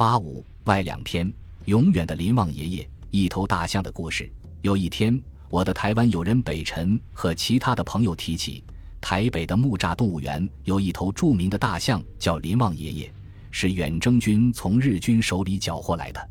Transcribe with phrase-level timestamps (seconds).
[0.00, 1.30] 八五外两篇，
[1.66, 4.32] 永远的林旺爷爷，一头大象的故事。
[4.62, 8.64] 有一天，我的台湾友人北辰和其他的朋友提起，
[8.98, 13.12] 台北的木栅动物园有一头著名的大象，叫林旺爷爷，
[13.50, 16.30] 是远征军从日军手里缴获来的。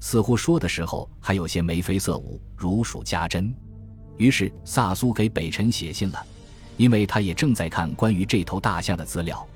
[0.00, 3.54] 似乎说的时候还有些眉飞色舞，如数家珍。
[4.16, 6.20] 于是萨苏给北辰写信了，
[6.76, 9.46] 因为他也正在看关于这头大象的资料。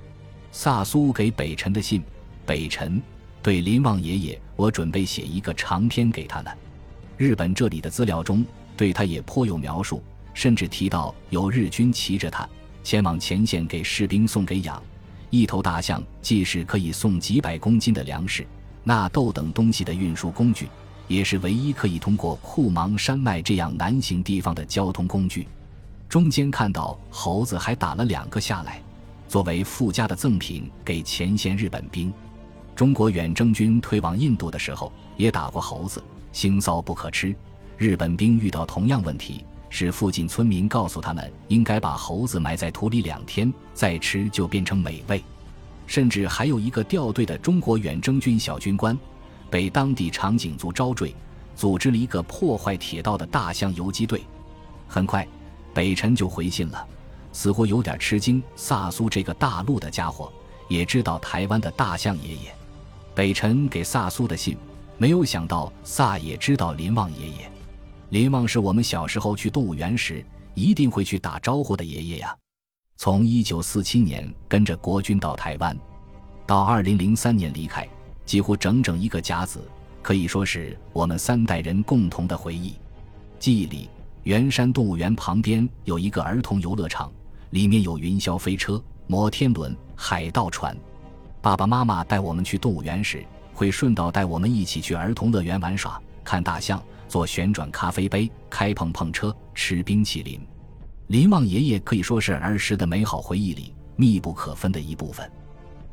[0.52, 2.04] 萨苏给北辰的信：
[2.46, 3.02] 北辰，
[3.48, 6.50] 对林旺爷爷，我准备写一个长篇给他呢。
[7.16, 8.44] 日本这里的资料中
[8.76, 10.02] 对他也颇有描述，
[10.34, 12.46] 甚至提到有日军骑着他
[12.84, 14.82] 前往前线给士兵送给养。
[15.30, 18.46] 一头大象既是可以送几百公斤的粮食。
[18.84, 20.68] 纳豆等东西的运输工具，
[21.06, 25.48] 也是唯一可以通过库芒山脉这样难行地方的交通工具。
[26.06, 28.82] 中间看到猴子还打了两个下来，
[29.26, 32.12] 作为附加的赠品给前线日本兵。
[32.78, 36.00] 中国远征军退往印度的时候也打过猴子，
[36.32, 37.34] 腥臊不可吃。
[37.76, 45.20] 日本兵遇到同样问题，是附近村民告诉他们，应该把猴子埋在土里两天再吃，就变成美味。
[45.88, 48.96] 甚至还有一个掉队的中国远征军小军官，
[49.50, 51.12] 被当地长颈族招赘，
[51.56, 54.22] 组织了一个破坏铁道的大象游击队。
[54.86, 55.26] 很快，
[55.74, 56.86] 北辰就回信了，
[57.32, 58.40] 似乎有点吃惊。
[58.54, 60.32] 萨苏这个大陆的家伙
[60.68, 62.54] 也知道台湾的大象爷爷。
[63.18, 64.56] 北辰给萨苏的信，
[64.96, 67.50] 没有想到萨也知道林旺爷爷。
[68.10, 70.24] 林旺是我们小时候去动物园时
[70.54, 72.32] 一定会去打招呼的爷爷呀。
[72.96, 75.76] 从一九四七年跟着国军到台湾，
[76.46, 77.84] 到二零零三年离开，
[78.24, 79.68] 几乎整整一个甲子，
[80.00, 82.74] 可以说是我们三代人共同的回忆。
[83.40, 83.90] 记忆里，
[84.22, 87.12] 圆山动物园旁边有一个儿童游乐场，
[87.50, 90.76] 里面有云霄飞车、摩天轮、海盗船。
[91.48, 100.38] 爸爸妈妈带我们去动物园时，会顺道带我们一起去儿童乐园玩耍，看大象，坐旋转咖啡杯，开碰碰车，吃冰淇淋。
[101.06, 105.26] 林旺爷爷可以说是儿时的美好回忆里密不可分的一部分。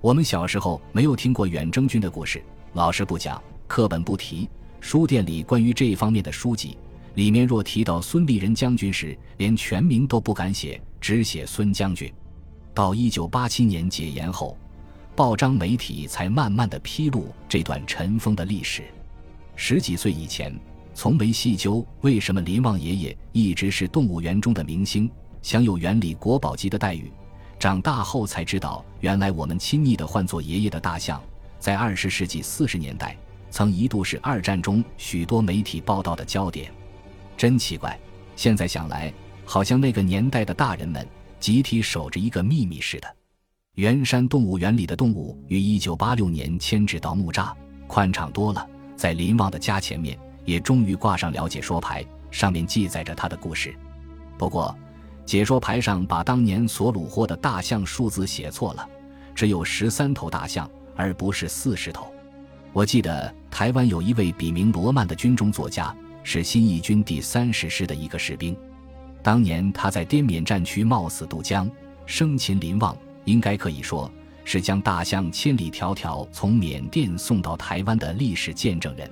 [0.02, 4.50] 我们小时候没有听过远征军的故事，老师不讲，课本不提，
[4.82, 6.78] 书店里关于这一方面的书籍，
[7.14, 12.14] 里面若提到孙立人将军时，连全名都不敢写，只写孙将军。
[12.74, 14.58] 到一九八七年解严后，
[15.16, 18.84] 报章媒体才慢慢的披露这段尘封的历史。
[19.56, 20.54] 十几岁以前。
[20.98, 25.12] 从没细究为什么林旺爷爷一直是动物园中的明星，
[25.42, 27.12] 享有园里国宝级的待遇。
[27.60, 31.22] 长大后才知道，原来我们亲昵的唤作爷爷的大象，
[31.60, 33.14] 在二十世纪四十年代
[33.50, 36.72] 曾一度是二战中许多媒体报道的焦点。
[37.36, 38.00] 真奇怪，
[38.38, 41.06] 现在想来，好像那个年代的大人们
[41.42, 43.16] 集体守着一个秘密似的。
[43.76, 47.54] 圆山动物园里的动物于一九八六年迁至到木栅，
[47.88, 48.66] 宽敞多了，
[48.96, 50.18] 在林旺的家前面。
[50.46, 53.76] 也终于挂上了解说牌，上面记载着他的故事。
[54.38, 54.74] 不过，
[55.26, 58.88] 解说牌上把当年所虏获的大象数字写错了，
[59.34, 62.14] 只有十三头大象，而不是四十头。
[62.74, 68.56] 我记得台湾有一位笔名罗曼的军中作家，是新一军第三十师的一个士兵。
[69.24, 71.68] 当年他在滇缅战区冒死渡江，
[72.06, 74.10] 生擒林旺，应该可以说
[74.44, 79.10] 是将大象千里迢迢从缅甸送到台湾的历史见证人。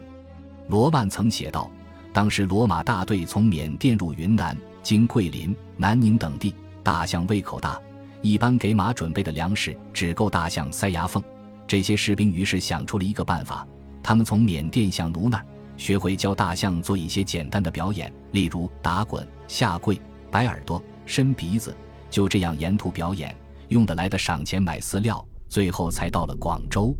[0.70, 1.70] 罗曼曾写道
[2.14, 7.80] ：“当时罗马大队从缅甸入云南，经桂林、南宁等地，大象胃口大，
[8.22, 11.22] 一般给马准备的粮食只够大象塞牙缝。
[11.68, 13.68] 这些士兵于是想出了一个办法，
[14.02, 21.76] 他们从缅甸向奴那儿学会教大象做一些简单的表演，例如打滚、下跪、摆耳朵、伸鼻子，
[22.10, 23.36] 就这样沿途表演，
[23.74, 26.96] 用得来的赏钱买饲料，最后才到了广州。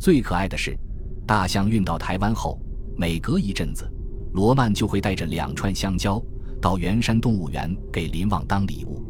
[0.00, 0.76] 最可爱的是，
[1.24, 2.58] 大象运到台湾后。”
[2.98, 3.86] 每隔一阵子，
[4.32, 6.18] 罗曼就会带着两串香蕉
[6.62, 9.04] 到圆山动物园给林旺当礼物。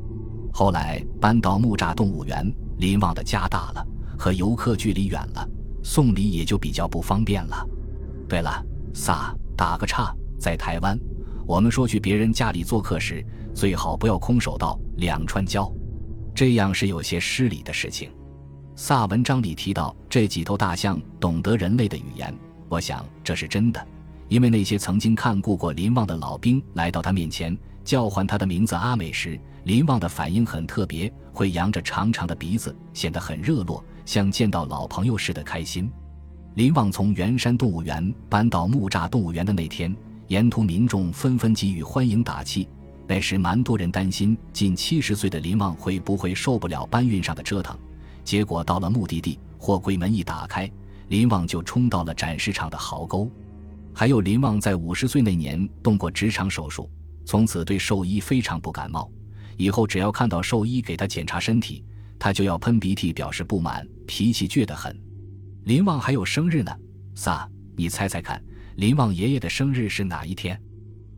[0.52, 3.86] 后来搬到木栅动物园，林旺的家大了，
[4.18, 5.48] 和游客距离远了，
[5.84, 7.64] 送礼也就比较不方便了。
[8.28, 8.60] 对了，
[8.92, 10.98] 撒打个岔，在台湾，
[11.46, 13.24] 我们说去别人家里做客时，
[13.54, 15.72] 最好不要空手道两串蕉，
[16.36, 18.10] 这样是有些失礼的事情。
[18.74, 22.32] 萨文章里提到这几头大象懂得人类的语言。
[22.68, 23.84] 我想这是真的，
[24.28, 35.90] 因为那些曾经看顾过林旺的老兵来到他面前叫唤他的名字阿美时，林旺的反应很特别，会扬着长长的鼻子，显得很热络，像见到老朋友似的开心。
[36.52, 39.96] 林旺从圆山动物园搬到木栅动物园的那天，
[40.26, 42.68] 沿途民众纷纷给予欢迎打气。
[43.08, 47.78] 那时蛮多人担心近七十岁的林旺会不会受不了搬运上的折腾，
[48.24, 50.70] 结果到了目的地，货柜门一打开。
[51.08, 53.30] 林旺就冲到了展示场的壕沟。
[53.94, 56.90] 还有林旺在五十岁那年动过直肠手术，
[57.24, 59.08] 从此对兽医非常不感冒。
[59.56, 61.84] 以后只要看到兽医给他检查身体，
[62.18, 65.00] 他就要喷鼻涕表示不满，脾气倔得很。
[65.64, 66.76] 林旺还有生日呢，
[67.14, 68.42] 萨，你猜猜看，
[68.74, 70.60] 林旺爷爷的生日是哪一天？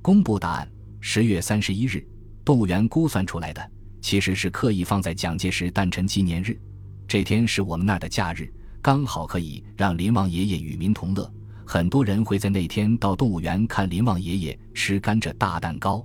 [0.02, 0.70] 公布答案：
[1.00, 2.06] 十月三十一日。
[2.44, 6.58] 动物园估算出来的，其实是刻意放在蒋介石诞辰纪念日。
[7.06, 8.50] 这天是我们那儿的假日，
[8.80, 11.30] 刚好可以让林旺爷爷与民同乐。
[11.66, 16.02] 很多人会在那天到动物园看林旺爷爷吃甘蔗大蛋糕。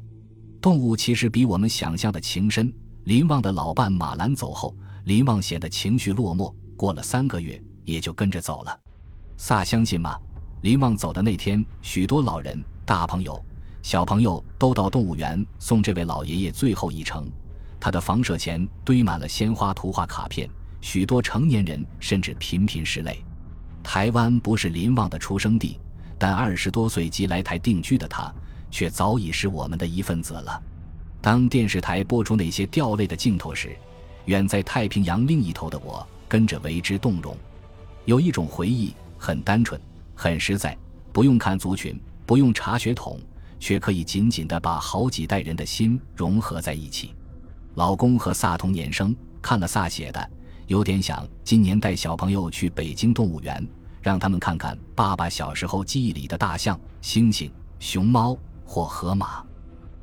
[0.60, 2.74] 动物其实比我们想象的情深。
[3.06, 4.76] 林旺的老伴马兰走后，
[5.06, 6.54] 林旺显得情绪落寞。
[6.76, 8.78] 过了三个月，也就跟着走了。
[9.38, 10.18] 萨相信吗？
[10.62, 13.42] 林旺走的那天，许多老人、大朋友、
[13.84, 17.30] 小朋友都到动物园送这位老爷爷最后一程。
[17.82, 20.50] 他的房舍前堆满了鲜花、图画卡片，
[20.80, 23.22] 许多成年人甚至频频拭泪。
[23.84, 25.78] 台湾不是林旺的出生地，
[26.18, 28.34] 但二十多岁即来台定居的他，
[28.72, 30.64] 却早已是我们的一份子了。
[31.20, 33.76] 当电视台播出那些掉泪的镜头时，
[34.26, 37.36] 远在太平洋另一头的我跟着为之动容。
[38.06, 39.80] 有一种回忆，很单纯，
[40.16, 40.78] 很实在，
[41.12, 43.20] 不用看族群，不用查血统，
[43.64, 47.16] 却可以紧紧地把好几代人的心融合在一起。
[47.76, 50.32] 老公和萨同年生，看了萨写的。
[50.68, 53.66] 有点想今年带小朋友去北京动物园，
[54.02, 57.50] 让他们看看爸爸小时候记忆里的大象、猩猩、
[57.80, 59.42] 熊猫或河马。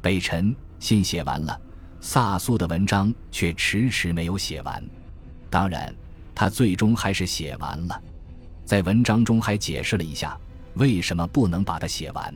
[0.01, 1.61] 北辰信写完了，
[2.01, 4.83] 萨苏的文章却迟迟没有写完。
[5.51, 5.95] 当然，
[6.35, 8.03] 他最终还是写完了，
[8.65, 10.35] 在文章中还解释了一下
[10.77, 12.35] 为什么不能把它写完。